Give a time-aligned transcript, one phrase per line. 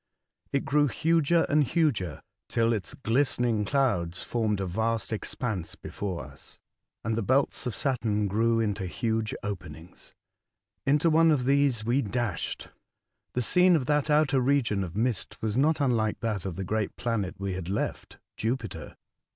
[0.51, 6.57] It grew huger and huger, till its glistening clouds formed a vast expanse before us,
[7.03, 10.15] and the belts of Saturn grew into huge openings.
[10.87, 12.69] Into one of these we dashed.
[13.35, 16.95] The scene of that outer region of mist ■was not unlike that of the great
[16.95, 18.95] planet we had left— Jupiter.